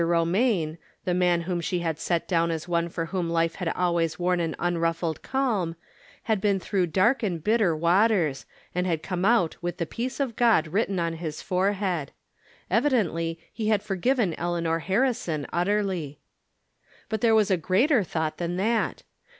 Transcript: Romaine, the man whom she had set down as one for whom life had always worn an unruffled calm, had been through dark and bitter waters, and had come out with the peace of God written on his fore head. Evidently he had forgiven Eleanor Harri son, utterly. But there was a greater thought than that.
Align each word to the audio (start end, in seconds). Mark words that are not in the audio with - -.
Romaine, 0.03 0.79
the 1.05 1.13
man 1.13 1.41
whom 1.41 1.61
she 1.61 1.81
had 1.81 1.99
set 1.99 2.27
down 2.27 2.49
as 2.49 2.67
one 2.67 2.89
for 2.89 3.05
whom 3.13 3.29
life 3.29 3.53
had 3.61 3.67
always 3.69 4.17
worn 4.17 4.39
an 4.39 4.55
unruffled 4.57 5.21
calm, 5.21 5.75
had 6.23 6.41
been 6.41 6.59
through 6.59 6.87
dark 6.87 7.21
and 7.21 7.43
bitter 7.43 7.75
waters, 7.77 8.47
and 8.73 8.87
had 8.87 9.03
come 9.03 9.23
out 9.23 9.57
with 9.61 9.77
the 9.77 9.85
peace 9.85 10.19
of 10.19 10.35
God 10.35 10.65
written 10.69 10.97
on 10.99 11.13
his 11.13 11.43
fore 11.43 11.73
head. 11.73 12.13
Evidently 12.71 13.39
he 13.53 13.67
had 13.67 13.83
forgiven 13.83 14.33
Eleanor 14.39 14.79
Harri 14.81 15.15
son, 15.15 15.45
utterly. 15.53 16.17
But 17.07 17.21
there 17.21 17.35
was 17.35 17.51
a 17.51 17.55
greater 17.57 18.03
thought 18.03 18.37
than 18.37 18.57
that. 18.57 19.03